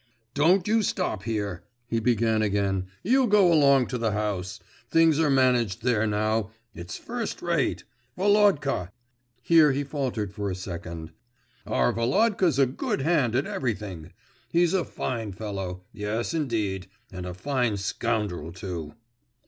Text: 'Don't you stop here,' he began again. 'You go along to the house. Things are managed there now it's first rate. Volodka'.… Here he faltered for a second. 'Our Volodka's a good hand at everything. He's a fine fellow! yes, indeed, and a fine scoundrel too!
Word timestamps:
'Don't 0.33 0.67
you 0.67 0.81
stop 0.81 1.21
here,' 1.25 1.63
he 1.85 1.99
began 1.99 2.41
again. 2.41 2.87
'You 3.03 3.27
go 3.27 3.53
along 3.53 3.85
to 3.89 3.99
the 3.99 4.13
house. 4.13 4.59
Things 4.89 5.19
are 5.19 5.29
managed 5.29 5.83
there 5.83 6.07
now 6.07 6.49
it's 6.73 6.97
first 6.97 7.43
rate. 7.43 7.83
Volodka'.… 8.17 8.91
Here 9.43 9.71
he 9.73 9.83
faltered 9.83 10.33
for 10.33 10.49
a 10.49 10.55
second. 10.55 11.11
'Our 11.67 11.93
Volodka's 11.93 12.57
a 12.57 12.65
good 12.65 13.01
hand 13.01 13.35
at 13.35 13.45
everything. 13.45 14.11
He's 14.51 14.73
a 14.73 14.83
fine 14.83 15.33
fellow! 15.33 15.83
yes, 15.93 16.33
indeed, 16.33 16.87
and 17.11 17.27
a 17.27 17.35
fine 17.35 17.77
scoundrel 17.77 18.51
too! 18.51 18.95